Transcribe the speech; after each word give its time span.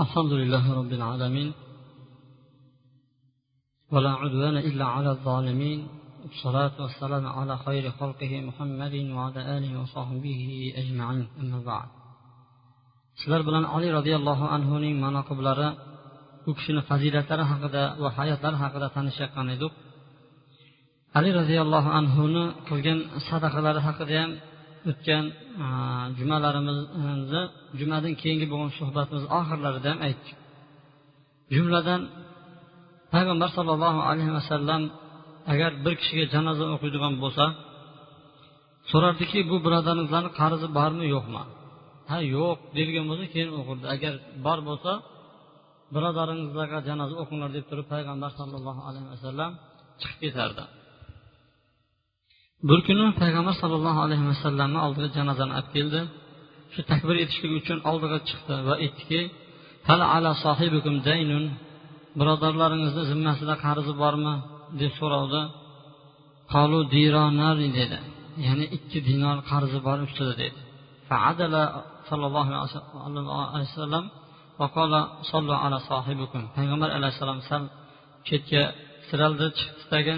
الحمد 0.00 0.32
لله 0.32 0.74
رب 0.74 0.92
العالمين 0.92 1.52
ولا 3.92 4.10
عدوان 4.10 4.56
إلا 4.56 4.84
على 4.84 5.10
الظالمين 5.10 5.88
الصلاة 6.24 6.82
والسلام 6.82 7.26
على 7.26 7.58
خير 7.58 7.90
خلقه 7.90 8.40
محمد 8.40 8.94
وعلى 8.94 9.58
آله 9.58 9.80
وصحبه 9.80 10.72
أجمعين 10.76 11.28
أما 11.40 11.60
بعد. 11.70 11.88
سلر 13.24 13.42
بلان 13.42 13.64
علي 13.64 13.92
رضي 13.92 14.16
الله 14.16 14.48
عنه 14.48 14.78
من 14.78 15.00
مناقب 15.00 15.38
وكشن 16.46 16.80
فزيلة 16.80 17.28
الحقدة 17.30 18.00
وحياة 18.02 18.48
الحقدة 18.48 18.88
تنشق 18.88 19.38
ندب 19.38 19.70
علي 21.16 21.30
رضي 21.40 21.60
الله 21.60 21.88
عنه 21.88 22.16
كلجن 22.68 22.98
صدق 23.30 23.58
لرى 23.58 23.80
حقدة 23.80 24.38
o'tgan 24.90 25.24
jumalarimizni 26.18 27.42
jumadan 27.80 28.12
keyingi 28.22 28.46
bo'lgan 28.52 28.72
suhbatimiz 28.78 29.24
oxirlarida 29.38 29.88
ham 29.92 30.00
aytdik. 30.08 30.36
Jumladan 31.54 32.00
payg'ambar 33.14 33.48
sollallohu 33.56 34.00
alayhi 34.10 34.32
vasallam 34.38 34.82
agar 35.52 35.70
bir 35.84 35.94
kishiga 36.00 36.24
janoza 36.34 36.64
o'qiydigan 36.74 37.14
bo'lsa 37.24 37.44
so'rardiki 38.90 39.38
bu 39.50 39.56
birodarimizlarni 39.66 40.30
qarzi 40.40 40.66
bormi 40.78 41.06
yo'qmi? 41.14 41.42
Ha 42.10 42.18
yo'q 42.36 42.58
deydigan 42.76 43.04
bo'lsa 43.10 43.24
keyin 43.34 43.50
o'qirdi. 43.58 43.84
Agar 43.94 44.14
bor 44.46 44.58
bo'lsa 44.68 44.92
birodaringizlarga 45.94 46.78
janoza 46.88 47.14
o'qinglar 47.22 47.50
deb 47.56 47.64
turib 47.70 47.86
payg'ambar 47.94 48.30
sollallohu 48.38 48.80
alayhi 48.88 49.08
vasallam 49.14 49.50
chiqib 50.00 50.18
ketardi. 50.24 50.64
Bir 52.68 52.80
kuni 52.86 53.04
payg'ambar 53.22 53.54
sollallohu 53.62 54.00
alayhi 54.06 54.26
vasallamni 54.32 54.78
oldiga 54.86 55.08
janozani 55.16 55.52
olib 55.58 55.70
keldi. 55.76 56.00
Shu 56.72 56.80
takbir 56.90 57.16
etishlik 57.24 57.52
uchun 57.60 57.78
oldiga 57.90 58.18
chiqdi 58.28 58.54
va 58.68 58.74
aytdiki 58.84 59.20
hal 59.88 60.00
ala 60.14 60.30
sohibikum 60.44 60.94
daynun? 61.08 61.44
Birodarlaringizni 62.18 63.02
zimmasida 63.10 63.54
qarzi 63.64 63.92
bormi? 64.02 64.34
deb 64.80 64.92
so'ravdi 65.00 65.42
qolu 66.54 66.78
dironar 66.94 67.56
dedi. 67.78 67.98
Ya'ni 68.46 68.66
ikki 68.76 68.98
dinor 69.08 69.38
qarzi 69.50 69.78
bor 69.86 69.98
ustida 70.06 70.34
dedi. 70.42 70.58
Faadala 71.08 71.62
sollallohu 72.08 72.50
alayhi 73.54 73.70
vasallam 73.74 74.04
payg'ambar 76.56 76.90
alayhissalom 76.98 77.40
sal 77.48 77.62
chetga 78.28 78.62
tiraldi 79.08 79.46
chiqdidagi 79.58 80.14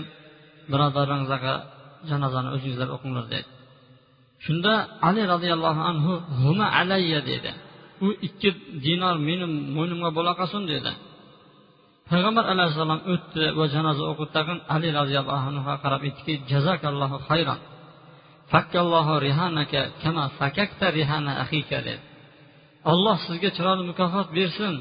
birodarlaringizga 0.73 1.55
janozani 2.11 2.49
o'zingizlar 2.55 2.89
o'qinglar 2.97 3.27
dedi. 3.35 3.49
Shunda 4.45 4.73
ali 5.09 5.23
roziyallohu 5.33 5.81
anhu 5.91 6.13
huma 6.43 6.67
alayya 6.81 7.21
dedi. 7.31 7.51
U 8.07 8.09
ikki 8.27 8.51
dinor 8.87 9.17
meni 9.29 9.47
mo'ynimga 9.77 10.11
bo'la 10.19 10.33
qolsin 10.41 10.63
dedi. 10.73 10.93
Payg'ambar 12.11 12.45
alayhissalom 12.53 13.01
o'tdi 13.13 13.45
va 13.59 13.65
janoza 13.75 14.03
o'qidi 14.13 14.31
tag'in 14.37 14.59
ali 14.75 14.89
roziyallohu 14.99 15.43
anhuga 15.51 15.75
qarab 15.85 16.01
aytdiki 16.07 16.35
jazakallohu 16.53 17.17
hayron 17.29 17.61
fakkallohu 18.51 19.15
rihanaka 19.27 19.81
kama 20.03 20.25
fakakta 20.39 20.87
rihana 20.99 21.33
axika 21.45 21.79
dedi. 21.87 22.03
Olloh 22.93 23.17
sizga 23.27 23.49
chiroyli 23.57 23.83
mukofot 23.91 24.29
bersin. 24.39 24.75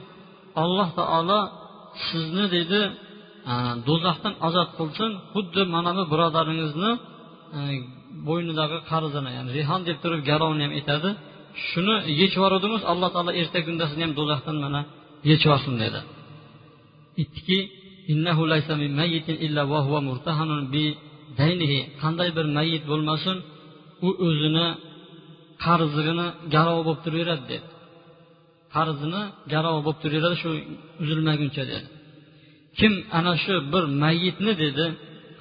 Alloh 0.64 0.90
taolo 1.00 1.40
sizni 2.08 2.46
dedi 2.56 2.82
Э, 3.48 3.54
do'zaxdan 3.88 4.34
ozod 4.48 4.70
qilsin 4.78 5.12
xuddi 5.34 5.62
mana 5.76 5.92
bu 5.98 6.04
birodaringizni 6.12 6.92
e, 7.58 7.60
bo'ynidagi 8.28 8.78
qarzini 8.92 9.32
ya'ni 9.38 9.50
rihon 9.58 9.82
deb 9.88 9.98
turib 10.04 10.22
garovni 10.30 10.64
ham 10.66 10.74
aytadi. 10.80 11.10
Shuni 11.68 11.96
yechib 12.22 12.40
yuboruvdingiz 12.40 12.84
alloh 12.92 13.10
taolo 13.16 13.32
ertaga 13.42 13.66
kunda 13.68 13.86
sizni 13.90 14.04
ham 14.06 14.14
do'zaxdan 14.20 14.58
mana 14.66 14.82
yechib 15.30 15.48
yuborsin 15.48 15.76
dedi. 15.84 16.00
Aytdiki 17.22 17.58
qanday 22.02 22.30
bir 22.38 22.46
mayit 22.58 22.84
bo'lmasin 22.92 23.38
u 24.08 24.10
o'zini 24.28 24.68
qarzini 25.66 26.28
garov 26.56 26.80
bo'lib 26.88 27.02
turaveradi 27.06 27.46
dedi. 27.52 27.68
Qarzini 28.76 29.22
garov 29.54 29.78
bo'lib 29.86 30.00
turaveradi 30.04 30.36
shu 30.42 30.50
uzilmaguncha 31.04 31.64
dedi. 31.74 31.88
Kim 32.78 32.94
ana 33.18 33.34
shu 33.44 33.54
bir 33.74 33.84
mayitni 34.04 34.54
dedi 34.64 34.86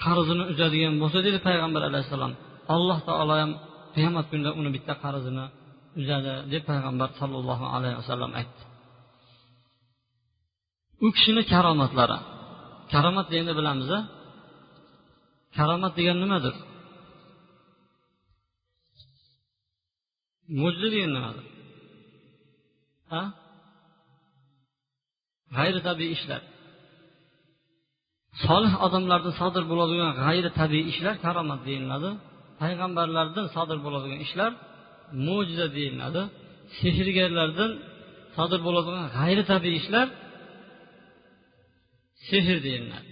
qarzini 0.04 0.44
uzadigan 0.52 0.94
bo'lsa 1.02 1.18
dedi 1.26 1.38
payg'ambar 1.48 1.82
alayhissalom 1.90 2.32
alloh 2.74 2.98
taolo 3.08 3.34
ham 3.42 3.50
qiyomat 3.94 4.26
kunida 4.30 4.50
uni 4.60 4.70
bitta 4.76 4.94
qarzini 5.04 5.44
uzadi 6.00 6.32
deb 6.52 6.62
payg'ambar 6.70 7.08
sollallohu 7.20 7.64
alayhi 7.76 7.96
vasallam 8.00 8.30
aytdi. 8.40 8.62
U 11.04 11.06
kishini 11.16 11.42
karomatlari. 11.52 12.18
Karomat 12.92 13.26
deganda 13.32 13.52
bilamiz 13.58 13.88
karomat 15.56 15.92
degan 15.98 16.16
nimadir? 16.24 16.54
Mo'jiza 20.60 20.88
degan 20.94 21.12
nimadir? 21.16 21.46
Ha? 23.12 23.22
G'ayri 25.56 25.80
tabiiy 25.88 26.12
ishlar 26.16 26.42
solih 28.46 28.72
odamlardan 28.86 29.34
sodir 29.40 29.64
bo'ladigan 29.70 30.10
g'ayri 30.22 30.50
tabiiy 30.60 30.84
ishlar 30.92 31.14
karomat 31.24 31.60
deyiladi. 31.68 32.10
Payg'ambarlardan 32.60 33.46
sodir 33.56 33.78
bo'ladigan 33.86 34.20
ishlar 34.26 34.50
mo'jiza 35.26 35.66
deyiladi. 35.78 36.22
Sehrgarlardan 36.78 37.70
sodir 38.36 38.60
bo'ladigan 38.66 39.06
g'ayri 39.16 39.44
tabiiy 39.52 39.76
ishlar 39.82 40.06
sehr 42.28 42.58
deyiladi. 42.66 43.08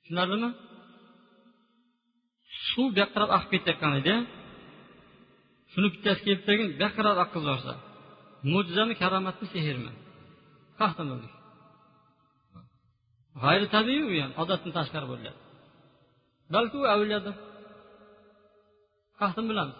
Tushunarlimi? 0.00 0.50
Suv 2.68 2.88
bu 2.96 3.04
qarab 3.12 3.30
oqib 3.36 3.50
ketayotgan 3.54 3.92
edi. 4.00 4.14
Shuni 5.72 5.88
bittasi 5.94 6.20
kelib 6.26 6.42
tagin 6.48 6.68
bu 6.80 6.88
qarab 6.96 7.16
yuborsa 7.36 7.72
mo'jizami 8.52 8.94
karomatmi 9.02 9.46
sehrmi? 9.54 9.92
Qayerdan 10.78 11.06
bildik 11.12 11.39
g'ayri 13.42 13.66
tabiiy 13.74 14.02
u 14.08 14.10
ham 14.22 14.32
odatdan 14.42 14.72
tashqari 14.78 15.06
bo'lyapti 15.12 15.44
balki 16.54 16.76
u 16.82 16.84
avliyodir. 16.94 17.34
Qayerdan 19.18 19.46
bilamiz. 19.50 19.78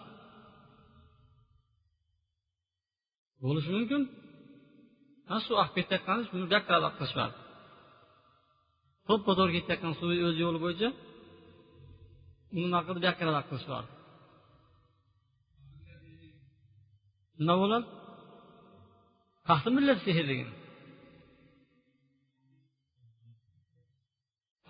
Bo'lishi 3.43 3.69
mumkin. 3.77 4.01
Mana 5.27 5.41
suv 5.45 5.55
oqib 5.63 5.73
ketayotgan 5.77 6.19
buni 6.33 6.45
dakkalab 6.53 6.93
qilishmadi. 6.99 7.35
To'ppa 9.07 9.31
to'g'ri 9.39 9.53
ketayotgan 9.57 9.93
suv 9.99 10.09
o'z 10.27 10.37
yo'li 10.43 10.59
bo'yicha 10.65 10.89
uni 12.53 12.65
nima 12.65 12.79
qildi 12.85 12.99
bu 13.01 13.05
yoqqa 13.09 13.41
qilishmadi. 13.49 13.89
Nima 17.39 17.55
bo'ladi? 17.61 17.87
Qayerdan 19.47 19.73
biladi 19.77 20.01
sehrligini 20.07 20.53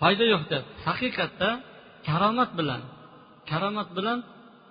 foyda 0.02 0.26
yo'q 0.34 0.44
deb. 0.54 0.64
Haqiqatda 0.88 1.50
karomat 2.08 2.52
bilan 2.60 2.82
karomat 3.50 3.90
bilan 3.98 4.20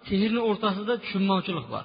sehrni 0.09 0.41
o'rtasida 0.49 0.95
tushunmovchilik 1.03 1.67
bor. 1.75 1.85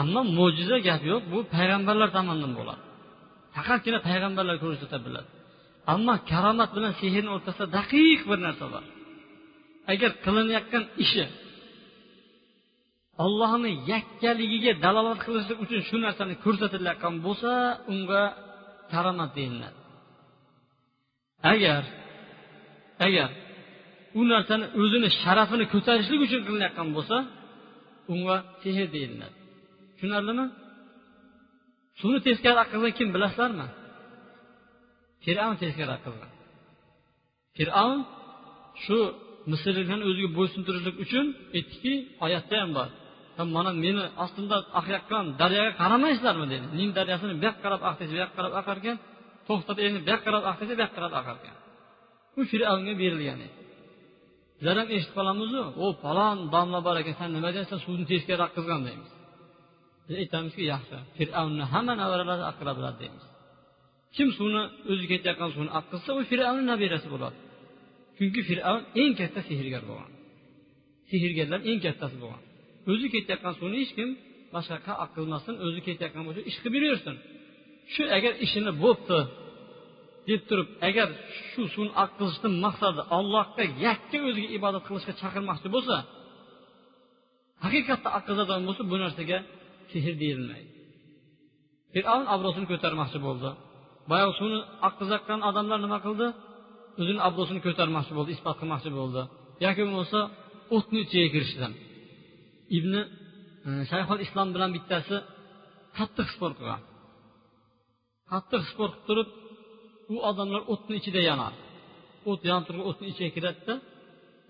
Ammo 0.00 0.20
mo'jiza 0.38 0.76
gap 0.88 1.02
yo'q 1.12 1.22
bu 1.32 1.38
payg'ambarlar 1.56 2.08
tomonidan 2.16 2.52
bo'ladi. 2.58 2.82
Faqatgina 3.56 3.98
payg'ambarlar 4.08 4.56
ko'rsata 4.64 4.98
biladi. 5.06 5.28
Ammo 5.94 6.14
karomat 6.32 6.70
bilan 6.76 6.92
sehrni 7.02 7.30
o'rtasida 7.36 7.66
daqiq 7.78 8.20
bir 8.30 8.38
narsa 8.46 8.66
bor. 8.74 8.84
Agar 9.92 10.10
qilinayotgan 10.24 10.84
ishi 11.04 11.24
ollohni 13.24 13.72
yakkaligiga 13.92 14.72
dalolat 14.84 15.20
qilishlik 15.26 15.58
uchun 15.64 15.80
shu 15.88 15.96
narsani 16.06 16.34
ko'rsatilayotgan 16.44 17.14
bo'lsa 17.26 17.52
unga 17.92 18.22
karomat 18.92 19.30
deyiladi. 19.38 19.78
Agar 21.52 21.82
agar 23.06 23.30
u 24.18 24.20
narsani 24.32 24.66
o'zini 24.80 25.08
sharafini 25.22 25.64
ko'tarishlik 25.72 26.20
uchun 26.26 26.40
qilinayotgan 26.46 26.88
bo'lsa 26.96 27.16
unga 28.12 28.36
sehr 28.62 28.86
deyiladi. 28.94 29.36
Tushunarlimi? 29.94 30.46
Suvni 32.00 32.18
teskari 32.26 32.58
oqqizgan 32.64 32.92
kim 32.98 33.08
bilasizlarmi? 33.14 33.66
Fir'avn 35.24 35.56
teskari 35.62 35.92
oqqizgan 35.98 36.30
fir'avn 37.56 38.00
shu 38.84 38.98
misrliklarni 39.50 40.04
o'ziga 40.10 40.30
bo'ysuntirishlik 40.38 40.96
uchun 41.04 41.26
aytdiki 41.56 41.92
oyatda 42.24 42.56
ham 42.62 42.70
bor. 42.78 42.88
Mana 43.56 43.70
meni 43.84 44.02
ostimda 44.24 44.56
oqayotgan 44.80 45.24
daryoga 45.40 45.72
qaramaysizlarmi 45.80 46.46
dedi. 46.52 46.66
Nin 46.78 46.88
daryosini 46.98 47.32
bu 47.40 47.44
yoqqa 47.48 47.60
qarab 47.64 47.80
oqdesa 47.90 48.12
bu 48.14 48.18
yoqqa 48.22 48.34
qarab 48.38 48.52
oqar 48.60 48.76
ekan 48.82 48.96
to'xtatib 49.48 49.84
endi 49.88 49.98
bu 50.04 50.08
yoqqa 50.12 50.24
qarab 50.26 50.42
oqdesa 50.50 50.72
bu 50.78 50.82
yoqqa 50.84 50.96
qarab 50.98 51.12
oqar 51.20 51.36
ekan 51.40 51.56
u 52.40 52.42
fir'avnga 52.52 52.92
berilgan 53.02 53.40
edi 53.46 53.56
bizlar 54.58 54.76
ham 54.80 54.88
eshitib 54.96 55.14
qolamizu 55.18 55.60
o 55.84 55.86
falon 56.02 56.38
domla 56.54 56.80
bor 56.86 56.96
ekan 57.02 57.14
san 57.20 57.30
nima 57.36 57.50
deyapsan 57.54 57.78
suvni 57.84 58.04
teskari 58.12 58.42
oqqizgan 58.48 58.80
deymiz 58.86 59.10
biz 60.06 60.14
aytamizki 60.22 60.62
yaxshi 60.72 60.96
fir'avnni 61.18 61.64
hamma 61.72 61.94
nevaralari 62.02 62.44
aqila 62.52 62.72
biladi 62.78 62.98
deymiz 63.02 63.24
kim 64.16 64.28
suvni 64.38 64.62
o'zi 64.92 65.04
ketayotgan 65.12 65.50
suvni 65.54 65.70
oqqizsa 65.80 66.10
u 66.18 66.20
fir'avnni 66.30 66.64
nabirasi 66.72 67.08
bo'ladi 67.14 67.38
chunki 68.16 68.40
fir'avn 68.48 68.82
eng 69.02 69.12
katta 69.20 69.40
sehrgar 69.48 69.82
bo'lgan 69.90 70.12
sehrgarlar 71.10 71.60
eng 71.70 71.80
kattasi 71.86 72.16
bo'lgan 72.22 72.42
o'zi 72.92 73.06
ketayotgan 73.14 73.54
suvni 73.60 73.76
hech 73.82 73.92
kim? 73.98 74.10
Boshqa 74.54 74.72
yoqqa 74.76 74.92
oqqizmasin 75.04 75.54
o'zi 75.66 75.80
ketayotgan 75.86 76.22
bo'lsa 76.26 76.40
ish 76.50 76.58
qilib 76.62 76.74
yuraversin 76.78 77.16
shu 77.94 78.02
agar 78.16 78.32
ishini 78.44 78.72
bo'pti 78.84 79.18
deb 80.30 80.40
turib 80.48 80.68
agar 80.88 81.08
shu 81.50 81.62
suvni 81.74 81.92
oqqizishdan 82.04 82.54
maqsadi 82.64 83.00
allohga 83.16 83.64
yakka 83.86 84.18
o'ziga 84.28 84.48
ibodat 84.58 84.82
qilishga 84.88 85.12
chaqirmoqchi 85.20 85.68
bo'lsa 85.74 85.96
haqiqatda 87.64 88.08
oqqizadigan 88.18 88.62
bo'lsa 88.68 88.82
bu 88.90 88.96
narsaga 89.04 89.38
sehr 89.92 90.14
deyilmaydi. 90.22 90.70
Fir'avn 91.94 92.26
obro'sini 92.34 92.66
ko'tarmoqchi 92.72 93.18
bo'ldi. 93.26 93.50
Boyagi 94.10 94.32
suvni 94.38 94.60
oqqizayotgan 94.88 95.40
odamlar 95.48 95.78
nima 95.84 95.98
qildi? 96.06 96.26
O'zini 97.00 97.20
obro'sini 97.28 97.60
ko'tarmoqchi 97.66 98.12
bo'ldi 98.18 98.30
isbot 98.36 98.56
qilmoqchi 98.60 98.90
bo'ldi. 98.98 99.22
Yoki 99.64 99.80
bo'lmasa 99.86 100.20
o'tni 100.76 100.98
ichiga 101.04 101.28
kirishdan 101.34 101.72
ibn 102.78 102.92
e, 103.00 103.04
shayxul 103.90 104.18
islom 104.26 104.48
bilan 104.54 104.70
bittasi 104.76 105.16
qattiq 105.98 106.28
sport 106.34 106.54
qilgan. 106.60 106.82
Qattiq 108.32 108.62
sport 108.72 108.94
qilib 109.06 109.28
turib 109.36 109.49
u 110.14 110.16
odamlar 110.30 110.62
o'tni 110.72 110.94
ichida 111.00 111.20
yonadi 111.30 111.58
o't 112.30 112.40
yonib 112.50 112.64
turgan 112.68 112.86
o'tni 112.90 113.06
ichiga 113.12 113.30
kiradida 113.36 113.74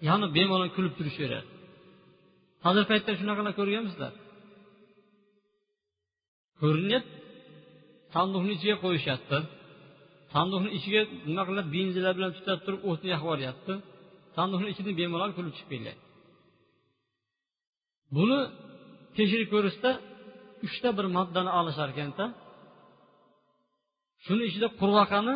yonib 0.09 0.31
bemalol 0.39 0.71
kulib 0.77 0.95
turishaveradi. 0.99 1.49
Hozirgi 2.65 2.89
paytda 2.93 3.11
shunaqalar 3.21 3.53
ko'rganmisizlar? 3.61 4.13
Ko'rinyapti 6.61 7.15
sanduqni 8.15 8.53
ichiga 8.59 8.77
qo'yishyapti. 8.85 9.39
Sanduqni 10.35 10.71
ichiga 10.79 11.01
nima 11.29 11.43
qilib 11.49 11.67
benzinlar 11.77 12.13
bilan 12.19 12.33
tutab 12.37 12.59
turib 12.67 12.81
o'tni 12.91 13.09
yoqib 13.15 13.25
yuboryapti 13.25 13.73
sanduqni 14.37 14.69
ichidan 14.73 14.95
bemalol 15.01 15.33
kulib 15.37 15.53
chiqib 15.59 15.71
kelyapti 15.75 16.07
buni 18.17 18.39
tekshirib 19.17 19.49
ko'rishda 19.55 19.91
uchta 20.67 20.89
bir 20.99 21.07
moddani 21.17 21.51
olishar 21.61 21.89
ekanda 21.95 22.25
shuni 24.27 24.43
ichida 24.51 24.69
qurg'oqani 24.81 25.35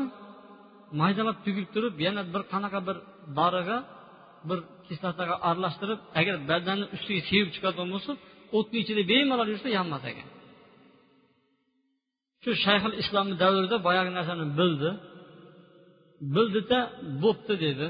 maydalab 1.01 1.39
tugib 1.47 1.67
turib 1.75 1.95
yana 2.07 2.23
bir 2.35 2.43
qanaqa 2.53 2.81
bir 2.89 2.97
dorig'a 3.39 3.79
bir 4.49 4.59
kislotaga 4.87 5.35
aralashtirib 5.49 6.01
agar 6.21 6.35
badanni 6.51 6.87
ustiga 6.97 7.23
sevib 7.31 7.49
chiqadigan 7.55 7.89
bo'lsa 7.95 8.13
o'tni 8.59 8.79
ichida 8.85 9.03
bemalol 9.13 9.49
yursa 9.53 9.69
yonmas 9.79 10.05
ekan. 10.11 10.29
Shu 12.43 12.51
shayxul 12.65 12.95
islomni 13.03 13.35
davrida 13.43 13.77
boyagi 13.87 14.11
narsani 14.19 14.45
bildi. 14.59 14.91
Bildida 16.35 16.79
bo'pti 17.23 17.55
dedi. 17.67 17.87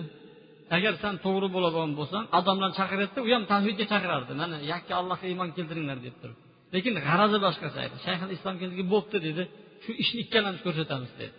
Agar 0.76 0.92
sen 1.02 1.14
to'g'ri 1.24 1.48
bo'ladigan 1.56 1.92
bo'lsang 2.00 2.24
odamlarni 2.38 2.76
chaqiryapti 2.80 3.18
u 3.26 3.28
ham 3.34 3.44
tavhidga 3.52 3.84
chaqirardi. 3.92 4.32
Mana 4.42 4.56
yakka 4.72 4.92
allohga 5.00 5.26
iymon 5.32 5.48
keltiringlar 5.56 5.98
deb 6.06 6.14
turib. 6.20 6.38
Lekin 6.74 6.92
g'arazi 7.06 7.38
boshqacha 7.46 7.80
edi 7.86 7.96
shayxul 8.06 8.30
islom 8.36 8.54
keldi 8.62 8.82
bo'pti 8.94 9.18
dedi. 9.28 9.42
Shu 9.84 9.92
ishni 10.02 10.18
ikkalamiz 10.24 10.60
ko'rsatamiz 10.66 11.12
dedi. 11.20 11.36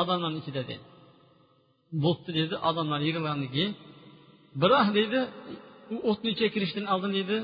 Odamlarni 0.00 0.38
ichida 0.42 0.62
dedi. 0.70 0.84
Bo'pti 2.04 2.30
dedi. 2.40 2.54
Odamlar 2.68 3.00
yig'ilgandan 3.08 3.50
keyin 3.54 3.72
biroq 4.62 4.88
deydi 4.98 5.20
u 5.94 5.96
o'tni 6.10 6.28
ichiga 6.34 6.50
kirishdan 6.54 6.84
oldin 6.94 7.12
deydi 7.18 7.36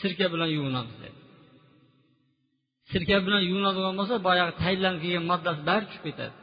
sirka 0.00 0.26
bilan 0.34 0.50
yuvinamiz 0.56 0.96
dedi. 1.04 1.18
Sirka 2.92 3.16
bilan 3.26 3.42
yuvinadigan 3.50 3.94
bo'lsa 4.00 4.14
boyagi 4.28 4.52
tayinlanib 4.62 5.00
kelgan 5.04 5.24
moddasi 5.32 5.60
bari 5.68 5.84
tushib 5.88 6.04
ketadi. 6.08 6.34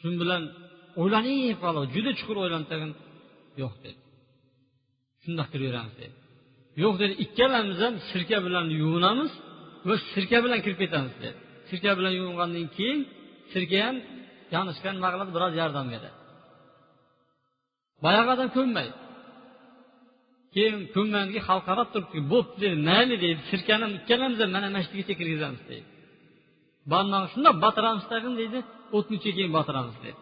Shu 0.00 0.08
bilan 0.22 0.42
o'ylanib 1.00 1.56
qoladi 1.64 1.88
juda 1.94 2.10
chuqur 2.18 2.36
o'ylantirgan 2.44 2.92
yo'q 3.62 3.74
dedi. 3.84 4.00
Shundoq 5.22 5.48
kiraveramiz 5.52 5.94
dedi. 6.02 6.14
Yo'q 6.82 6.94
dedi. 7.02 7.14
Ikkalamiz 7.24 7.78
ham 7.84 7.94
sirka 8.10 8.38
bilan 8.46 8.66
yuvinamiz 8.80 9.32
biz 9.88 10.00
sirka 10.14 10.38
bilan 10.44 10.60
kirib 10.64 10.78
ketamiz 10.82 11.14
dedi. 11.22 11.38
Sirka 11.68 11.90
bilan 11.98 12.12
yuvingandan 12.18 12.66
keyin 12.76 13.00
sirka 13.52 13.78
ham 13.86 13.96
yonishga 14.54 14.90
nima 14.96 15.08
qiladi 15.14 15.32
biroz 15.36 15.52
yordam 15.60 15.86
beradi 15.92 16.18
boyagi 18.04 18.30
odam 18.34 18.48
ko'nmaydi. 18.56 18.96
Keyin 20.54 20.78
ko'nmangi 20.94 21.38
xalq 21.48 21.64
qarab 21.68 21.88
turibdi. 21.94 22.18
Bo'pti 22.32 22.56
dedi 22.64 22.76
mayli 22.90 23.16
deydi 23.24 23.40
sirkani 23.50 23.86
ikkalamiz 24.00 24.38
ham 24.42 24.50
mana 24.56 24.66
mana 24.68 24.80
shu 24.84 24.92
yergacha 24.98 25.14
kirgizamiz 25.20 25.62
deydi 25.70 25.88
barmog'i 26.92 27.28
shundoq 27.34 27.56
botiramiz 27.64 28.04
tag'in 28.12 28.34
deydi 28.40 28.58
o'tni 28.96 29.14
ichiga 29.18 29.34
keyin 29.38 29.52
botiramiz 29.58 29.96
deydi 30.04 30.20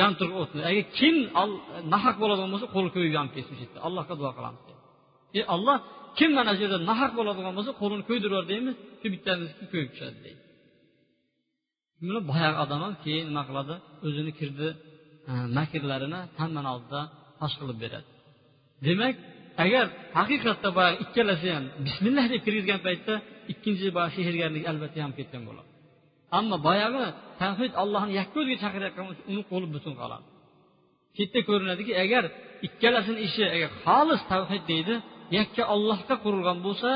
yonib 0.00 0.16
turib 0.20 0.36
o'tni. 0.42 0.60
Agar 0.70 0.84
kim 0.98 1.14
nahaq 1.94 2.16
bo'ladigan 2.22 2.50
bo'lsa 2.54 2.66
qo'li 2.74 2.88
ko'yib 2.96 3.12
yonib 3.18 3.32
ketsin 3.36 3.54
shu 3.58 3.64
yerda 3.66 3.80
allohga 3.86 4.14
duo 4.20 4.30
qilamiz 4.38 4.62
deydi 4.68 4.82
e 5.38 5.40
olloh 5.54 5.78
kim 6.18 6.30
mana 6.38 6.52
shu 6.56 6.62
yerda 6.64 6.78
nahaq 6.90 7.12
bo'ladigan 7.18 7.52
bo'lsa 7.58 7.72
qo'lini 7.80 8.02
ko'ydirib 8.08 8.32
yubor 8.34 8.44
deymiz 8.52 8.74
shu 9.00 9.06
bittamizniki 9.14 9.66
ko'yib 9.72 9.88
tushadi 9.92 10.18
deydi. 10.26 10.42
Buni 12.06 12.20
boyagi 12.30 12.56
odam 12.64 12.80
ham 12.84 12.94
keyin 13.04 13.24
nima 13.30 13.42
qiladi? 13.48 13.74
O'zini 14.06 14.32
kirdi 14.40 14.68
e, 15.30 15.32
makrlarini 15.58 16.20
hammani 16.40 16.68
oldida 16.74 17.00
fosh 17.40 17.54
qilib 17.60 17.78
beradi. 17.84 18.08
Demak 18.86 19.14
agar 19.64 19.86
haqiqatda 20.18 20.68
boyagi 20.78 20.96
ikkalasi 21.04 21.48
ham 21.56 21.64
bismillah 21.86 22.24
deb 22.32 22.40
kirgizgan 22.46 22.80
paytda 22.86 23.14
ikkinchi 23.52 23.86
boya 23.96 24.08
sehrgarlik 24.16 24.64
albatta 24.70 24.96
yonib 25.02 25.16
ketgan 25.20 25.42
bo'ladi. 25.48 25.68
Ammo 26.38 26.56
boyagi 26.68 27.04
tavhid 27.42 27.72
allohni 27.82 28.12
yakka 28.20 28.36
o'ziga 28.42 28.58
chaqirayotgan 28.64 29.04
uni 29.32 29.42
qo'li 29.50 29.66
butun 29.74 29.94
qoladi. 30.00 30.26
Chetda 31.16 31.40
ko'rinadiki 31.48 31.92
agar 32.04 32.24
ikkalasini 32.66 33.20
ishi 33.28 33.44
agar 33.56 33.70
xolis 33.84 34.22
tavhid 34.32 34.64
deydi 34.72 34.94
yakka 35.38 35.62
ollohga 35.74 36.14
qurilgan 36.24 36.58
bo'lsa 36.66 36.90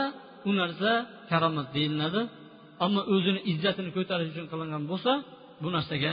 u 0.48 0.50
narsa 0.60 0.90
karomat 1.30 1.68
deyiladi. 1.76 2.20
Ammo 2.84 3.00
o'zini 3.14 3.40
izzatini 3.52 3.90
ko'tarish 3.96 4.30
uchun 4.32 4.46
qilingan 4.52 4.84
bo'lsa 4.90 5.12
bu 5.62 5.68
narsaga 5.76 6.12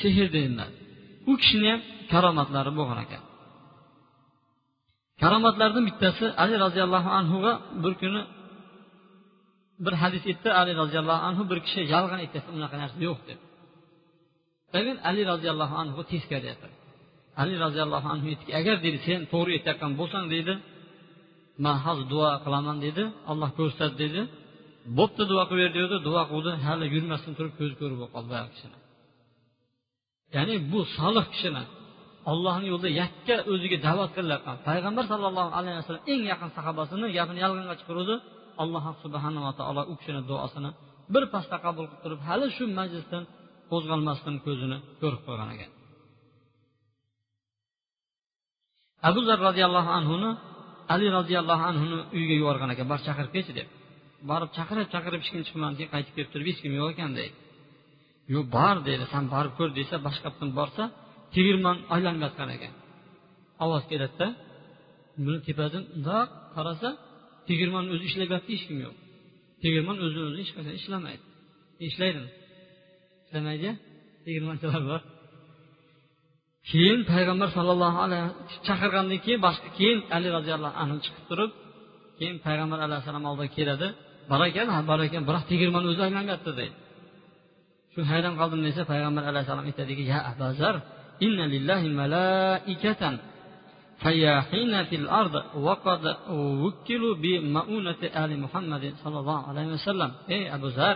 sehr 0.00 0.28
deyiladi. 0.36 0.74
U 1.30 1.32
kishini 1.40 1.66
ham 1.72 1.80
karomatlari 2.12 2.72
bo'lgan 2.78 2.98
ekan. 3.04 3.22
Karomatlardan 5.22 5.84
bittasi 5.88 6.24
ali 6.42 6.54
roziyallohu 6.64 7.10
anhuga 7.18 7.52
bir 7.82 7.94
kuni 8.00 8.22
bir 9.84 9.94
hadis 10.02 10.22
aytdi. 10.30 10.48
Ali 10.60 10.72
roziyallohu 10.82 11.22
anhu 11.28 11.42
bir 11.50 11.58
kishi 11.66 11.80
yolg'on 11.94 12.20
aytyapti 12.24 12.50
unaqa 12.58 12.76
narsa 12.82 12.98
yo'q 13.08 13.20
deb 13.28 13.40
lekin 14.74 14.96
ali 15.08 15.22
roziyallohu 15.32 15.74
anhu 15.82 16.00
teskari 16.12 16.46
aytdi. 16.52 16.68
Ali 17.42 17.54
roziyallohu 17.64 18.08
anhu 18.14 18.26
aytdiki 18.32 18.52
agar 18.60 18.76
deydi 18.84 18.98
sen 19.08 19.20
to'g'ri 19.32 19.50
aytayotgan 19.56 19.92
bo'lsang 20.00 20.24
deydi. 20.34 20.54
Man 21.64 21.76
hozir 21.84 22.06
duo 22.12 22.28
qilaman 22.44 22.76
dedi 22.86 23.02
alloh 23.30 23.50
ko'rsatdi 23.58 23.96
dedi. 24.04 24.20
Bo'pti 24.98 25.22
duo 25.30 25.42
qilib 25.50 25.62
ber 25.66 25.72
dedi. 25.80 25.96
Duo 26.08 26.22
qildi 26.30 26.50
hali 26.66 26.84
yurmasdan 26.94 27.32
turib 27.38 27.54
ko'zi 27.58 27.74
ko'rib 27.80 27.98
qoldi 28.14 28.28
boyagi 28.32 28.50
kishini 28.54 28.78
ya'ni 30.36 30.54
bu 30.72 30.80
solih 30.96 31.24
kishini 31.32 31.64
ollohni 32.32 32.66
yo'lida 32.72 32.90
yakka 33.02 33.36
o'ziga 33.52 33.78
da'vat 33.86 34.10
qilayotgan 34.16 34.56
payg'ambar 34.68 35.04
sallallohu 35.12 35.50
alayhi 35.58 35.76
vasallam 35.80 36.04
eng 36.12 36.22
yaqin 36.32 36.50
sahobasini 36.56 37.06
gapini 37.16 37.40
yolg'onga 37.44 37.74
chiqaruvdi. 37.80 38.14
Alloh 38.62 38.84
subhanava 39.02 39.50
taolo 39.60 39.82
u 39.92 39.94
kishini 40.00 40.22
duosini 40.30 40.70
bir 41.14 41.24
pasda 41.34 41.56
qabul 41.64 41.84
qilib 41.90 42.02
turib 42.04 42.20
hali 42.28 42.46
shu 42.56 42.64
majlisdan 42.78 43.22
qo'zg'almasdan 43.70 44.36
ko'zini 44.46 44.78
ko'rib 45.00 45.22
qo'ygan 45.26 45.48
ekan. 45.54 45.70
Abu 49.08 49.20
zar 49.28 49.38
roziyallohu 49.48 49.90
anhuni 49.98 50.30
ali 50.92 51.06
roziyallohu 51.18 51.64
anhuni 51.70 51.96
uyiga 52.16 52.34
yuborgan 52.40 52.70
ekan 52.74 52.86
bor 52.92 53.00
chaqirib 53.06 53.32
kelchi 53.36 53.52
deb. 53.58 53.68
Borib 54.30 54.50
chaqirib 54.56 54.88
chaqirib 54.94 55.20
hech 55.22 55.30
kim 55.32 55.42
chiqmadi 55.48 55.74
keyin 55.78 55.90
qaytib 55.94 56.12
kelib 56.16 56.30
turib 56.34 56.46
hech 56.50 56.60
kim 56.64 56.72
yo'q 56.80 56.88
ekan 56.94 57.10
deydi. 57.18 57.34
Yo'q 58.34 58.46
bor 58.56 58.76
deydi 58.88 59.04
san 59.12 59.24
borib 59.34 59.52
ko'r 59.58 59.70
desa 59.78 59.96
boshqa 60.06 60.26
yoqdan 60.28 60.50
borsa 60.58 60.82
tegirmon 61.34 61.76
aylanayotgan 61.94 62.48
ekan. 62.56 62.72
Ovoz 63.64 63.84
keladida 63.90 64.28
buni 65.24 65.38
tepasidan 65.46 65.84
undoq 65.96 66.28
qarasa 66.56 66.88
tegirmon 67.48 67.84
o'zi 67.92 68.04
ishlayapti 68.10 68.50
hech 68.54 68.64
kim 68.68 68.78
yo'q 68.86 68.94
tegirmon 69.62 69.96
o'zini 70.04 70.24
o'zi 70.30 70.38
hech 70.42 70.52
qachon 70.56 70.74
ishlamaydi. 70.80 71.24
Ishlaydimi 71.88 72.30
ishlamaydi 73.26 73.70
tegirmonchilar 74.24 74.82
bor. 74.90 75.00
keyin 76.69 76.99
payg'ambar 77.11 77.49
sallallohu 77.57 77.97
alayhi 78.05 78.27
chaqirgandan 78.67 79.19
keyin 79.25 79.41
boshqa 79.47 79.69
keyin 79.77 79.99
ali 80.15 80.27
roziyallohu 80.37 80.75
anhu 80.83 80.97
chiqib 81.05 81.25
turib 81.29 81.51
keyin 82.19 82.35
payg'ambar 82.45 82.79
alayhissalom 82.87 83.23
oldiga 83.31 83.49
keladi 83.57 83.87
bor 84.31 84.41
ekan 84.49 84.67
ha 84.73 84.79
bor 84.89 84.99
ekan 85.07 85.23
biroq 85.29 85.43
tegirmon 85.51 85.83
o'zi 85.91 86.01
aylanyapti 86.07 86.51
deydi 86.59 86.75
shu 87.93 87.99
hayron 88.11 88.33
qoldim 88.41 88.61
desa 88.67 88.81
payg'ambar 88.91 89.23
alayhissalom 89.31 89.65
aytadiki 89.69 90.03
ya 90.13 90.19
abazar 90.31 90.75
inna 91.25 91.45
lillahi 91.53 91.87
malaikatan 92.01 93.15
فياحين 94.03 94.73
في 94.89 94.95
الأرض 94.95 95.35
وقد 95.67 96.03
وكلوا 96.63 97.15
بمؤونة 97.23 98.01
آل 98.23 98.31
محمد 98.43 98.83
صلى 99.03 99.17
الله 99.21 99.39
عليه 99.49 99.67
وسلم 99.75 100.11
ey 100.35 100.43
abu 100.55 100.69
zar 100.77 100.95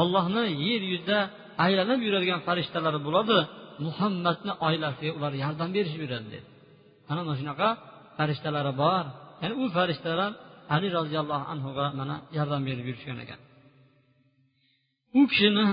ollohni 0.00 0.44
yer 0.66 0.82
yuzida 0.92 1.18
aylanib 1.64 2.00
yuradigan 2.06 2.40
farishtalari 2.46 3.00
bo'ladi 3.06 3.38
Muhammadni 3.85 4.51
oilasiga 4.67 5.11
ular 5.17 5.33
yordam 5.43 5.69
berishib 5.75 6.01
yuradi 6.05 6.27
dedi. 6.33 6.47
Ana 7.11 7.21
mana 7.25 7.37
shunaqa 7.41 7.67
farishtalari 8.17 8.73
bor. 8.83 9.05
Ya'ni 9.41 9.55
u 9.63 9.65
farishtalar 9.77 10.31
ali 10.75 10.87
roziyallohu 10.97 11.45
anhuga 11.53 11.85
mana 11.99 12.15
yordam 12.37 12.61
berib 12.67 12.85
yurishgan 12.89 13.17
ekan. 13.25 13.39
U 15.19 15.21
kishini 15.31 15.65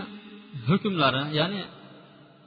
hukmlari 0.68 1.22
ya'ni 1.38 1.60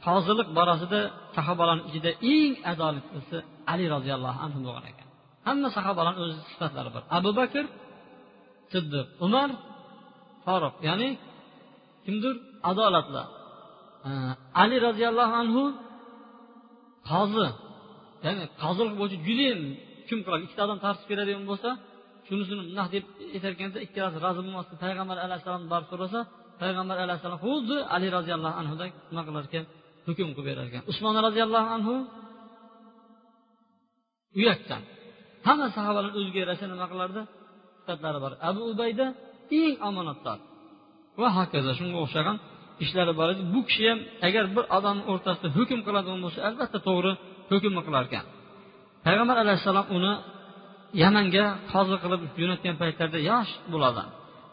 qozilik 0.06 0.50
borasida 0.58 1.02
sahobalarni 1.36 1.84
ichida 1.90 2.12
eng 2.34 2.54
adolatlisi 2.72 3.38
ali 3.72 3.86
roziyallohu 3.96 4.38
anhu 4.46 4.60
bo'lgan 4.68 4.86
ekan. 4.92 5.08
Hamma 5.48 5.68
sahobalarni 5.78 6.20
o'z 6.26 6.34
sifatlari 6.52 6.90
bor. 6.96 7.04
Abu 7.18 7.32
bakr 7.40 7.66
siddiq 8.74 9.08
umar 9.26 9.50
foruq 10.46 10.76
ya'ni 10.88 11.10
kimdir 12.06 12.36
adolatli. 12.72 13.24
Ali 14.62 14.78
roziyallohu 14.88 15.34
anhu 15.42 15.64
qozi 17.12 17.48
ya'ni 18.26 18.44
qozilik 18.64 18.96
bo'yicha 19.00 19.18
judayam 19.28 19.62
hukm 20.00 20.20
qiladi. 20.26 20.44
Ikkita 20.48 20.62
odam 20.68 20.80
tartib 20.86 21.08
beradigan 21.12 21.44
bo'lsa 21.52 21.70
shunisini 22.28 22.62
bundoq 22.68 22.88
deb 22.96 23.04
aytarkanda 23.36 23.78
ikkalasi 23.86 24.18
rozi 24.26 24.40
bo'lmasdan 24.46 24.78
payg'ambar 24.84 25.18
alayhissalomni 25.26 25.70
borib 25.74 25.88
so'rasa 25.92 26.20
payg'ambar 26.62 26.98
alayhissalom 27.06 27.40
xuddi 27.46 27.78
ali 27.96 28.08
roziyallohu 28.18 28.56
anhudek 28.62 28.92
nima 29.10 29.24
qilar 29.28 29.44
ekan 29.50 29.66
hukm 30.08 30.30
qilib 30.36 30.48
berar 30.50 30.66
ekan 30.70 30.84
usmon 30.92 31.16
roziyallohu 31.28 31.70
anhu 31.78 31.96
uyatdan 34.40 34.82
hamma 35.48 35.68
sahobalar 35.78 36.12
o'ziga 36.20 36.40
yarasha 36.44 36.66
nima 36.74 36.86
qilardi? 36.92 37.22
Sifatlari 37.80 38.20
bor. 38.24 38.32
Abu 38.50 38.62
ubayda 38.74 39.06
eng 39.62 39.76
omonatdor 39.90 40.38
va 41.22 41.30
hokazo. 41.38 41.70
Shunga 41.80 41.98
o'xshagan 42.06 42.38
ishlari 42.84 43.14
bor 43.20 43.28
edi 43.34 43.44
bu 43.54 43.60
kishi 43.68 43.84
ham 43.90 44.00
agar 44.28 44.44
bir 44.56 44.66
odamni 44.78 45.04
o'rtasida 45.12 45.48
hukm 45.58 45.80
qiladigan 45.88 46.20
bo'lsa 46.26 46.40
albatta 46.50 46.78
to'g'ri 46.88 47.12
hukm 47.52 47.74
qilar 47.88 48.04
ekan 48.10 48.26
payg'ambar 49.06 49.38
alayhissalom 49.44 49.88
uni 49.98 50.14
yamanga 51.04 51.46
qozi 51.72 51.96
qilib 52.04 52.22
jo'natgan 52.40 52.76
paytlarida 52.82 53.20
yosh 53.32 53.52
bo'ladi. 53.74 54.04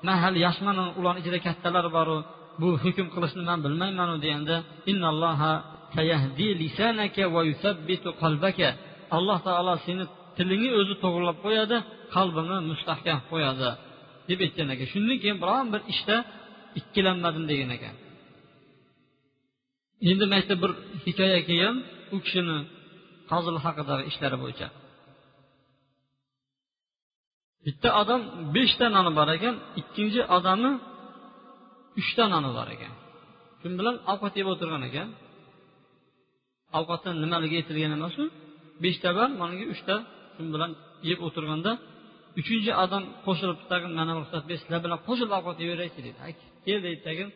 Man 0.07 0.17
hali 0.25 0.39
yoshmanu 0.47 0.85
ularni 0.99 1.21
ichida 1.23 1.39
kattalar 1.47 1.87
boru 1.97 2.17
bu 2.61 2.69
hukm 2.85 3.07
qilishni 3.15 3.43
man 3.51 3.59
bilmaymanu 3.65 4.15
deganda 4.25 4.57
alloh 9.17 9.39
taolo 9.47 9.75
seni 9.87 10.05
tilingni 10.37 10.71
o'zi 10.81 10.95
to'g'irlab 11.03 11.39
qo'yadi 11.45 11.77
qalbini 12.15 12.57
mustahkam 12.71 13.19
qo'yadi 13.31 13.71
deb 14.29 14.39
aytgan 14.47 14.69
ekan. 14.75 14.87
Shundan 14.93 15.17
keyin 15.23 15.39
biron 15.43 15.67
bir 15.73 15.81
ishda 15.93 16.17
ikkilanmadim 16.81 17.45
degan 17.51 17.71
ekan. 17.77 17.95
Endi 20.11 20.25
mayda 20.33 20.55
bir 20.63 20.71
hikoya 21.05 21.41
kelgan. 21.49 21.77
U 22.15 22.17
kishini 22.25 22.59
qozil 23.31 23.57
haqidagi 23.65 24.03
ishlari 24.11 24.37
bo'yicha. 24.43 24.69
Bitta 27.67 27.89
odam 28.01 28.21
beshta 28.57 28.87
noni 28.97 29.11
bor 29.19 29.29
ekan 29.37 29.55
ikkinchi 29.81 30.21
odamni 30.37 30.73
uchta 32.01 32.25
noni 32.35 32.51
bor 32.57 32.69
ekan. 32.75 32.93
Shu 33.61 33.67
bilan? 33.81 33.97
Ovqat 34.13 34.35
yeb 34.41 34.49
o'tirgan 34.53 34.83
ekan. 34.89 35.09
Ovqatdan 36.79 37.15
nimaligi 37.23 37.57
aytilgan 37.61 37.93
emas 37.99 38.17
u? 38.23 38.25
Beshta 38.85 39.09
bor 39.19 39.29
managi 39.43 39.65
uchta. 39.75 39.95
Shu 40.35 40.43
bilan 40.55 40.71
yeb 41.09 41.19
o'tirganda 41.27 41.73
uchinchi 42.41 42.73
odam 42.85 43.03
qo'shilib 43.27 43.59
tag'in 43.71 43.93
mana 43.99 44.13
ruxsat 44.19 44.43
ber 44.49 44.57
sizlar 44.63 44.81
bilan 44.87 44.99
qo'shilib 45.09 45.33
ovqat 45.39 45.57
yeyaveraychi 45.63 46.01
deydi. 46.07 46.21
Kel 46.65 46.79
deydi 46.87 47.01
tagin. 47.09 47.29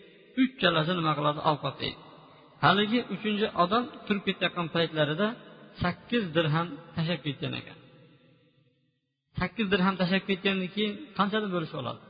Uchalasi 0.43 0.93
nima 0.99 1.13
qiladi? 1.19 1.41
Ovqat 1.53 1.77
deydi 1.83 2.10
haligi 2.65 3.01
uchinchi 3.15 3.47
odam 3.65 3.85
turib 4.07 4.23
ketayotgan 4.29 4.67
paytlarida 4.77 5.27
sakkiz 5.83 6.23
dirham 6.37 6.69
tashlab 6.95 7.21
ketgan 7.27 7.53
ekan. 7.61 7.79
Sakkiz 9.39 9.67
dirham 9.73 9.95
tashlab 10.01 10.25
ketgandan 10.31 10.69
keyin 10.75 10.93
qanchani 11.19 11.49
bo'lishib 11.55 11.79
oladi? 11.83 12.03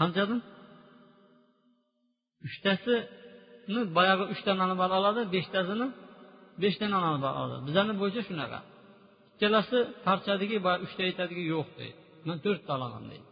Qanchadan 0.00 0.40
uchtasini 2.46 3.82
boyagi 3.96 4.24
uchta 4.34 4.50
noni 4.60 4.74
bor 4.80 4.90
oladi 4.98 5.20
beshtasini 5.34 5.86
beshta 6.62 6.84
non 6.94 7.02
olib 7.10 7.24
oladi. 7.42 7.60
Bizani 7.68 7.92
bo'yicha 8.00 8.22
shunaqa. 8.28 8.58
Ikkalasi 9.34 9.78
parchadagi 10.06 10.56
boya 10.66 10.78
uchta 10.86 11.00
aytadiki 11.08 11.42
yo'q 11.54 11.68
deydi. 11.78 11.98
Man 12.28 12.38
to'rtta 12.44 12.70
olaman 12.78 13.04
deydi. 13.12 13.29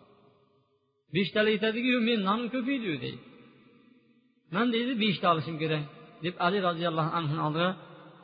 Beshtalik 1.14 1.52
aytadiki 1.56 1.88
yo'q 1.94 2.04
meni 2.08 2.22
nonim 2.28 2.48
ko'paydiyu 2.54 2.96
deydi 3.04 3.20
man 4.54 4.66
deydi 4.74 4.92
beshta 5.04 5.26
olishim 5.32 5.56
kerak 5.62 5.84
deb 6.24 6.34
ali 6.46 6.58
roziyallohu 6.68 7.10
anhuni 7.18 7.42
oldiga 7.48 7.70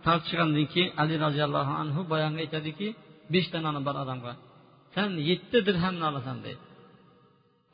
tortishgandan 0.04 0.66
keyin 0.72 0.90
ali 1.02 1.14
roziyallohu 1.24 1.72
anhu 1.82 2.00
boyagi 2.12 2.38
aytadiki 2.44 2.88
beshta 3.34 3.58
noni 3.66 3.80
bor 3.86 3.96
odamga 4.04 4.32
san 4.94 5.10
yetti 5.30 5.58
dirhamni 5.68 6.04
olasan 6.10 6.38
deydi 6.46 6.62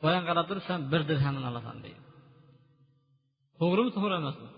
boyan 0.03 0.23
qarab 0.29 0.45
turib 0.49 0.63
san 0.69 0.79
bir 0.91 1.01
dirhamini 1.09 1.47
olasan 1.51 1.77
deydi 1.85 2.01
to'g'rimi 3.59 3.91
to'g'ri 3.97 4.15
emasmi 4.21 4.49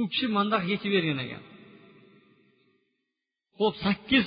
u 0.00 0.02
kishi 0.12 0.26
mandoq 0.36 0.62
yechib 0.72 0.90
bergan 0.96 1.18
ekan 1.24 1.42
ho'p 3.58 3.74
sakkiz 3.84 4.26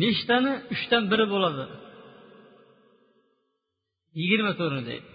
nechtani 0.00 0.52
uchdan 0.74 1.02
biri 1.12 1.26
bo'ladi. 1.34 1.64
Yigirma 4.20 4.52
to'rtni 4.60 4.82
deydi. 4.90 5.06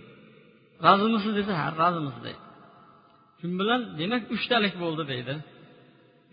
Rozimisiz 0.86 1.34
desa 1.40 1.54
ha 1.62 1.68
rozimiz 1.82 2.18
deydi. 2.26 2.42
Shu 3.40 3.46
bilan? 3.60 3.82
Demak 4.00 4.24
uchtalik 4.36 4.74
bo'ldi 4.84 5.04
deydi. 5.14 5.34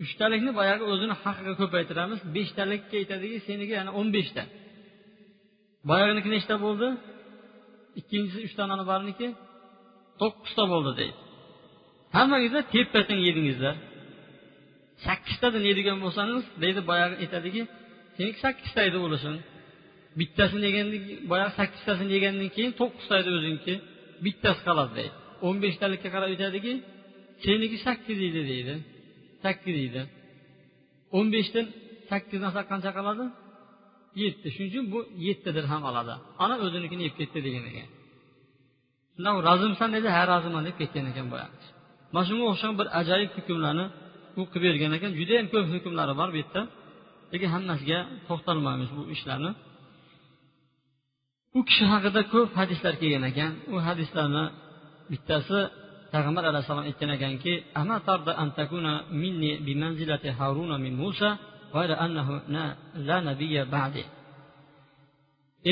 Uchtalikni 0.04 0.50
boyagi 0.58 0.84
o'zini 0.92 1.14
haqqiga 1.22 1.54
ko'paytiramiz. 1.60 2.20
Beshtalikka 2.36 2.94
aytadiki 3.02 3.38
seniki 3.48 3.72
yana 3.80 3.90
o'n 3.98 4.08
beshta. 4.16 4.42
Boyaginiki 5.90 6.28
nechta 6.34 6.54
bo'ldi? 6.64 6.88
Ikkinchisi 8.00 8.40
uchta 8.48 8.62
noni 8.70 8.84
borniki 8.90 9.28
to'qqizta 10.20 10.64
bo'ldi 10.72 10.92
deydi. 11.00 11.16
Hammangizlar 12.16 12.64
teppa 12.74 13.00
teng 13.08 13.20
yedingizlar. 13.28 13.74
Sakkiztadan 15.06 15.62
yeydigan 15.68 15.98
bo'lsangiz 16.04 16.44
deydi 16.62 16.80
boyagi 16.90 17.16
aytadiki 17.24 17.62
seniki 18.16 18.38
sakkizta 18.46 18.80
edi 18.88 18.98
o'lishing 19.06 19.38
bittasini 20.20 20.64
yegandan 20.68 21.02
boyagi 21.30 21.52
sakkiztasini 21.60 22.10
yegandan 22.16 22.48
keyin 22.56 22.72
to'qqizta 22.80 23.14
edi 23.22 23.30
o'zingniki 23.36 23.74
bittasi 24.24 24.60
qoladi 24.68 24.92
deydi. 24.98 25.14
o'n 25.46 25.56
beshtalikka 25.64 26.08
qarab 26.14 26.28
aytadiki 26.34 26.72
seniki 27.44 27.78
sakkiz 27.86 28.18
edi 28.28 28.42
deydi. 28.50 28.74
Sakkiz 29.44 29.76
edi 29.86 30.02
o'n 31.16 31.26
beshdan 31.34 31.66
sakkizdan 32.10 32.48
olsak 32.50 32.66
qancha 32.72 32.90
qoladi 32.98 33.24
yetti. 34.22 34.46
Shuning 34.54 34.70
uchun 34.72 34.84
bu 34.92 34.98
yetti 35.26 35.50
dirham 35.56 35.82
oladi 35.90 36.14
ana 36.44 36.54
o'zinikini 36.64 37.02
yeb 37.06 37.14
ketdi 37.20 37.38
degan 37.46 37.64
ekan. 37.70 37.88
Shunda 39.14 39.30
rozimisan 39.48 39.90
dedi 39.96 40.08
ha 40.16 40.22
roziman 40.32 40.62
deb 40.68 40.76
ketgan 40.80 41.06
ekan 41.12 41.26
boyagi. 41.32 41.56
Mana 42.12 42.24
shunga 42.28 42.44
o'xshagan 42.50 42.76
bir 42.80 42.88
ajoyib 43.00 43.30
hukmlarni 43.36 43.84
u 44.40 44.42
qilib 44.52 44.64
bergan 44.66 44.92
ekan. 44.98 45.10
Judayam 45.20 45.46
ko'p 45.52 45.66
hukmlari 45.74 46.14
bor 46.20 46.28
bu 46.34 46.38
yerda. 46.42 46.62
Lekin 47.34 47.50
hammasiga 47.56 47.98
to'xtalmaymiz 48.28 48.90
bu 48.96 49.02
ishlarni. 49.14 49.50
U 51.58 51.60
kishi 51.68 51.84
haqida 51.92 52.20
ko'p 52.32 52.50
hadislar 52.60 52.94
kelgan 53.00 53.24
ekan. 53.30 53.52
U 53.74 53.76
hadislarni 53.86 54.44
bittasi 55.12 55.58
payg'ambar 56.14 56.44
alayhissalom 56.50 56.84
aytgan 56.90 57.10
ekanki 57.16 57.52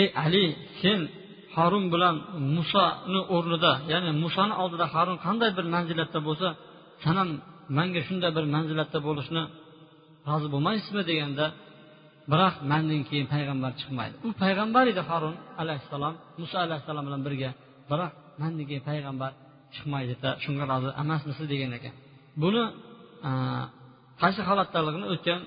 ey 0.00 0.06
ali 0.24 0.44
sen 0.80 1.00
harun 1.56 1.84
bilan 1.94 2.16
musoni 2.56 3.20
o'rnida 3.36 3.72
ya'ni 3.92 4.10
musoni 4.24 4.54
oldida 4.62 4.86
harun 4.94 5.18
qanday 5.26 5.50
bir 5.58 5.66
manzilatda 5.74 6.18
bo'lsa 6.28 6.48
san 7.02 7.14
ham 7.20 7.28
manga 7.78 8.00
shunday 8.08 8.30
bir 8.36 8.44
manzilatda 8.54 8.98
bo'lishni 9.08 9.42
rozi 10.28 10.46
bo'lmaysizmi 10.54 11.02
deganda 11.10 11.46
biroq 12.32 12.54
mandan 12.72 13.02
keyin 13.08 13.26
payg'ambar 13.34 13.72
chiqmaydi. 13.80 14.14
U 14.26 14.28
payg'ambar 14.42 14.84
edi 14.92 15.02
harun 15.10 15.34
alayhissalom 15.62 16.14
muso 16.40 16.56
alayhissalom 16.66 17.04
bilan 17.08 17.20
birga 17.26 17.50
biroq 17.90 18.12
mandan 18.40 18.64
keyin 18.68 18.84
payg'ambar 18.90 19.30
chiqmaydida 19.74 20.30
shunga 20.44 20.64
rozi 20.72 20.88
emasmisiz 21.02 21.46
degan 21.52 21.70
ekan. 21.78 21.94
Buni 22.42 22.62
qaysi 24.22 24.40
holatdaligini 24.48 25.06
o'tgan 25.14 25.40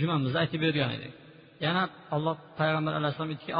jumamizda 0.00 0.38
aytib 0.42 0.60
bergan 0.66 0.90
edik. 0.96 1.12
Yana 1.66 1.82
alloh 2.16 2.36
payg'ambar 2.60 2.92
alayhissalom 3.00 3.30
aytdiki 3.34 3.52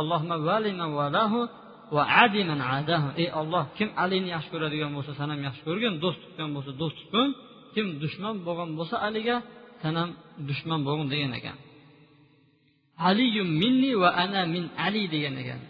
ey 3.22 3.28
olloh 3.40 3.64
kim 3.78 3.88
alini 4.04 4.28
yaxshi 4.34 4.50
ko'radigan 4.54 4.90
bo'lsa 4.96 5.12
san 5.18 5.28
ham 5.32 5.40
yaxshi 5.48 5.62
ko'rgin 5.68 5.94
do'st 6.02 6.18
tutgan 6.24 6.50
bo'lsa 6.56 6.70
do'st 6.80 6.96
tutgin 7.00 7.28
kim 7.74 7.86
dushman 8.02 8.34
bo'lgan 8.46 8.70
bo'lsa 8.78 8.96
aliga 9.08 9.36
sen 9.82 9.94
ham 10.00 10.10
dushman 10.48 10.80
bo'lgin 10.86 11.08
degan 11.14 11.32
ekan. 11.38 11.56
Aliyum 13.10 13.48
minni 13.62 13.92
va 14.02 14.10
ana 14.24 14.42
min 14.54 14.64
ali 14.86 15.04
degan 15.14 15.34
ekan. 15.42 15.60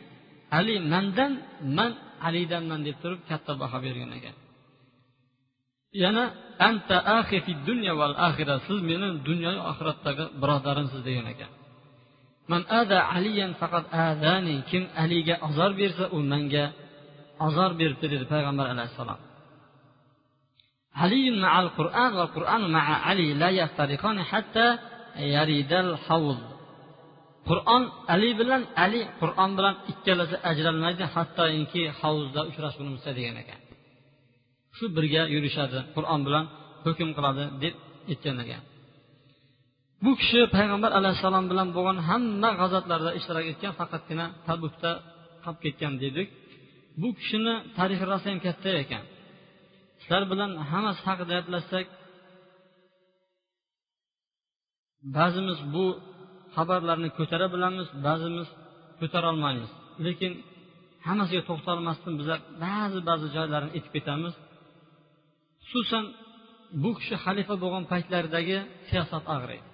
Ali 0.58 0.74
mandan 0.92 1.32
man 1.76 1.92
alidanman 2.28 2.80
deb 2.86 2.96
turib 3.02 3.20
katta 3.30 3.52
baho 3.62 3.78
bergan 3.84 4.10
ekan. 4.18 4.36
Yana 6.02 6.24
anta 6.68 6.96
axi 7.18 7.38
fi 7.44 7.52
dunya 7.68 7.92
val 8.00 8.14
axira 8.28 8.56
siz 8.66 8.78
meni 8.88 9.08
dunyo 9.28 9.50
oxiratdagi 9.70 10.24
birodarimsiz 10.40 11.00
degan 11.08 11.26
ekan. 11.34 11.52
Man 12.50 12.62
ada 12.80 12.98
aliyan 13.16 13.52
faqat 13.60 13.84
adani 14.08 14.56
kim 14.70 14.84
aliga 15.02 15.34
ozor 15.48 15.70
bersa 15.80 16.04
u 16.16 16.18
menga 16.32 16.64
ozor 17.46 17.70
beribdi 17.80 18.06
dedi 18.12 18.24
payg'ambar 18.32 18.66
alayhissalom. 18.74 19.20
علي 21.01 21.25
مع 21.31 21.59
القرآن 21.59 22.11
والقرآن 22.17 22.71
مع 22.71 22.85
علي 23.07 23.33
لا 23.33 23.49
يفترقان 23.49 24.17
حتى 24.23 24.67
يريد 25.17 25.73
الحوض 25.73 26.39
qur'on 27.49 27.83
ali 28.13 28.29
bilan 28.39 28.61
ali 28.83 29.01
qur'on 29.21 29.51
bilan 29.57 29.75
ikkalasi 29.91 30.35
ajralmaydi 30.51 31.05
hattoki 31.15 31.83
hovuzda 31.99 32.41
uchrashgunimizda 32.49 33.11
degan 33.17 33.35
ekan 33.43 33.59
shu 34.77 34.85
birga 34.97 35.23
yurishadi 35.35 35.79
qur'on 35.95 36.21
bilan 36.27 36.45
hukm 36.85 37.09
qiladi 37.17 37.43
deb 37.63 37.75
aytgan 38.11 38.37
ekan 38.43 38.63
bu 40.03 40.11
kishi 40.21 40.39
payg'ambar 40.55 40.91
alayhissalom 40.99 41.45
bilan 41.51 41.67
bo'lgan 41.75 41.97
hamma 42.09 42.49
g'azotlarda 42.59 43.11
ishtirok 43.19 43.45
etgan 43.53 43.73
faqatgina 43.79 44.25
tabukda 44.47 44.91
qolib 45.43 45.59
ketgan 45.65 45.93
dedik 46.03 46.27
bu 47.01 47.09
kishini 47.19 47.53
tarixi 47.77 48.05
rosa 48.11 48.27
ham 48.31 48.39
katta 48.47 48.69
ekan 48.83 49.03
Shular 50.02 50.24
bilan 50.32 50.50
hammasi 50.70 51.00
haqida 51.08 51.32
gaplashsak 51.38 51.86
ba'zimiz 55.16 55.58
bu 55.74 55.84
xabarlarni 56.56 57.08
ko'tara 57.18 57.46
bilamiz 57.54 57.88
ba'zimiz 58.06 58.48
ko'tarolmaymiz 59.00 59.70
lekin 60.06 60.32
hammasiga 61.06 61.42
to'xtalmasdan 61.50 62.14
bizlar 62.20 62.38
ba'zi 62.64 62.98
ba'zi 63.08 63.26
joylarni 63.36 63.70
aytib 63.76 63.92
ketamiz. 63.96 64.34
Xususan 65.68 66.04
bu 66.82 66.90
kishi 66.98 67.14
xalifa 67.24 67.54
bo'lgan 67.62 67.84
paytlaridagi 67.92 68.58
siyosat 68.88 69.24
og'riydi. 69.36 69.68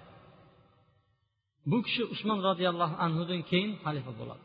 Bu 1.71 1.77
kishi 1.85 2.03
usmon 2.13 2.39
roziyallohu 2.49 2.95
anhudan 3.05 3.41
keyin 3.49 3.71
xalifa 3.83 4.11
bo'ladi. 4.19 4.43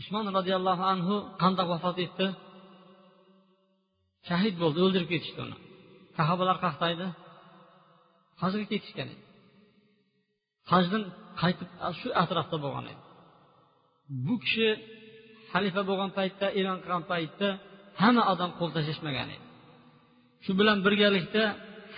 Usmon 0.00 0.26
roziyallohu 0.36 0.84
anhu 0.92 1.14
qandoq 1.42 1.68
vafot 1.74 1.96
etdi? 2.06 2.26
Shahid 4.28 4.54
bo'ldi 4.62 4.78
o'ldirib 4.84 5.08
ketishdi 5.14 5.40
uni. 5.46 5.56
Sahobalar 6.18 6.56
qayerda 6.64 7.08
hajga 8.42 8.64
ketishgan 8.72 9.08
edi. 9.14 9.22
Hajdan 10.72 11.02
qaytib 11.40 11.68
shu 12.00 12.08
atrofda 12.22 12.56
bo'lgan 12.64 12.86
edi. 12.92 13.02
Bu 14.26 14.34
kishi 14.44 14.68
xalifa 15.52 15.82
bo'lgan 15.90 16.10
paytda 16.18 16.46
e'lon 16.58 16.78
qilgan 16.82 17.04
paytda 17.12 17.48
hamma 18.02 18.22
odam 18.32 18.50
qo'l 18.58 18.70
tashlashmagan 18.76 19.28
edi. 19.36 19.46
Shu 20.44 20.52
bilan 20.60 20.78
birgalikda 20.86 21.42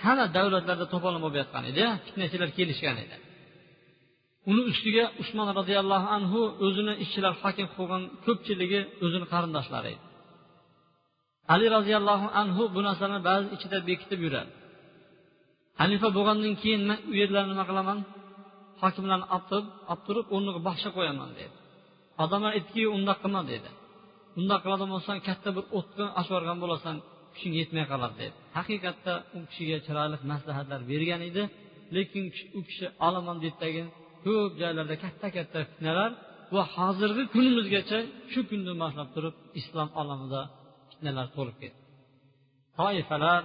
hamma 0.03 0.25
davlatlarda 0.37 0.85
to'polon 0.93 1.21
bo'lib 1.23 1.37
yotgan 1.41 1.63
edi 1.71 1.83
fitnachilar 2.05 2.49
kelishgan 2.57 2.97
edi. 3.03 3.15
Uni 4.51 4.61
ustiga 4.71 5.03
usmon 5.21 5.47
roziyallohu 5.59 6.07
anhu 6.17 6.41
o'zini 6.65 6.93
ishchilar 7.03 7.33
hokim 7.41 7.67
qilgan 7.75 8.03
ko'pchiligi 8.25 8.79
o'zini 9.05 9.25
qarindoshlari 9.33 9.89
edi. 9.95 10.03
Ali 11.53 11.65
roziyallohu 11.75 12.27
anhu 12.41 12.63
bu 12.75 12.79
narsani 12.87 13.17
ba'zi 13.29 13.47
ichida 13.55 13.77
bekitib 13.89 14.19
yuradi. 14.25 14.51
Halifa 15.81 16.07
bo'lgandan 16.17 16.53
keyin 16.61 16.81
man 16.89 16.99
u 17.11 17.13
yerlarni 17.21 17.51
nima 17.53 17.65
qilaman? 17.69 17.99
Hokimlarni 18.81 19.27
olib 19.35 19.45
turib 19.49 19.67
olib 19.91 20.01
turib 20.07 20.25
o'rniga 20.35 20.59
boshqa 20.67 20.89
qo'yaman 20.97 21.29
dedi. 21.39 21.55
Odamlar 22.23 22.51
aytdiki 22.57 22.83
undoq 22.97 23.17
qilma 23.23 23.41
dedi. 23.51 23.69
Undoq 24.39 24.59
qiladigan 24.63 24.91
bo'lsang 24.95 25.19
katta 25.27 25.49
bir 25.57 25.65
o'tni 25.77 26.05
ochib 26.19 26.31
yuborgan 26.33 26.57
bo'lasan 26.63 26.95
kuching 27.33 27.53
yetmay 27.59 27.85
qoladi 27.91 28.15
dedi. 28.21 28.35
Haqiqatda 28.57 29.13
u 29.37 29.39
kishiga 29.49 29.77
chiroyli 29.85 30.17
maslahatlar 30.31 30.79
bergan 30.91 31.21
edi 31.29 31.43
lekin 31.95 32.23
u 32.57 32.59
kishi 32.67 32.85
olaman 33.07 33.37
deydidagi 33.43 33.83
ko'p 34.25 34.51
joylarda 34.61 34.95
katta 35.05 35.27
katta 35.37 35.59
fitnalar 35.69 36.11
va 36.55 36.63
hozirgi 36.75 37.23
kunimizgacha 37.33 37.99
shu 38.31 38.41
kundan 38.49 38.77
boshlab 38.83 39.09
turib 39.15 39.35
islom 39.59 39.89
olamida 40.01 40.41
fitnalar 41.03 41.27
to'lib 41.37 41.57
ketdi. 41.61 41.79
Toifalar 42.79 43.41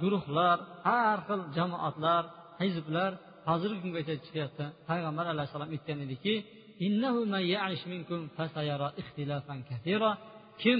guruhlar 0.00 0.58
har 0.88 1.18
xil 1.28 1.40
jamoatlar 1.56 2.22
hizblar 2.62 3.10
hozirgi 3.48 3.78
kungacha 3.84 4.14
chiqyapti 4.24 4.64
payg'ambar 4.88 5.26
alayhissalom 5.32 5.70
aytgan 5.76 5.98
ediki 6.06 6.34
kim 10.62 10.78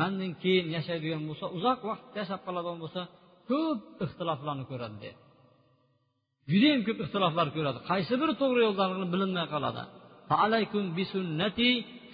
mandan 0.00 0.32
keyin 0.42 0.66
yashaydigan 0.76 1.22
bo'lsa 1.28 1.46
uzoq 1.56 1.80
vaqt 1.90 2.06
yashab 2.20 2.40
qoladigan 2.46 2.78
bo'lsa 2.84 3.00
ko'p 3.50 3.80
ixtiloflarni 4.04 4.64
ko'radi 4.70 4.96
deydi 5.04 5.20
judayam 6.50 6.80
ko'p 6.86 6.98
ixtiloflar 7.04 7.48
ko'radi. 7.56 7.78
Qaysi 7.90 8.14
biri 8.20 8.34
to'g'ri 8.42 8.60
yo'ldaligini 8.66 9.08
bilinmay 9.14 9.46
qoladi? 9.54 9.82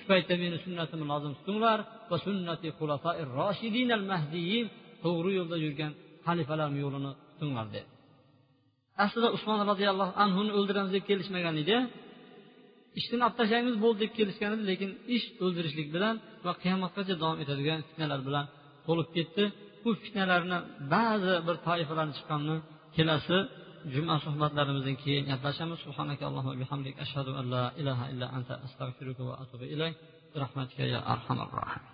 Shu 0.00 0.06
paytda 0.12 0.34
meni 0.42 0.56
sunnatimni 0.64 1.06
lozim 1.12 1.32
tutinglar 1.38 1.78
va 2.10 2.16
sunnati 2.26 2.68
roshidin 3.38 3.88
al 3.98 4.04
mahdiyin 4.12 4.66
to'g'ri 5.04 5.30
yo'lda 5.38 5.56
yurgan 5.64 5.92
xalifalarni 6.26 6.78
yo'lini 6.84 7.12
tutinglar 7.30 7.66
dedi. 7.74 7.88
Aslida 9.04 9.28
usmon 9.36 9.58
roziyallohu 9.70 10.12
anhuni 10.24 10.50
o'ldiramiz 10.58 10.92
deb 10.96 11.04
kelishmagan 11.10 11.54
edi. 11.62 11.76
Ishdan 13.00 13.20
olib 13.26 13.36
tashlaymiz 13.40 13.76
bo'ldi 13.84 13.98
deb 14.04 14.12
kelishgan 14.18 14.50
edi 14.56 14.64
lekin 14.70 14.90
ish 15.16 15.26
o'ldirishlik 15.44 15.88
bilan 15.94 16.14
va 16.46 16.52
qiyomatgacha 16.62 17.14
davom 17.22 17.38
etadigan 17.44 17.80
fitnalar 17.88 18.20
bilan 18.28 18.44
to'lib 18.86 19.08
ketdi. 19.16 19.44
Bu 19.82 19.90
fitnalarni 20.02 20.58
ba'zi 20.94 21.34
bir 21.46 21.56
toifalarni 21.66 22.14
chiqqanini 22.18 22.56
kelasi 22.96 23.38
juma 23.94 24.14
suhbatlarimizdan 24.24 24.96
keyin 25.02 25.24
gaplashamiz 25.30 25.78
subhanaka 25.86 26.22
allohumma 26.28 26.60
bihamdik 26.62 26.94
ashhadu 27.04 27.30
an 27.40 27.44
la 27.54 27.64
ilaha 27.80 28.04
illa 28.12 28.26
anta 28.36 28.54
astag'firuka 28.66 29.22
va 29.28 29.34
atubu 29.42 29.64
ilayk 29.76 29.96
برحمتك 30.34 30.78
يا 30.78 31.12
ارحم 31.12 31.38
الراحمين 31.46 31.89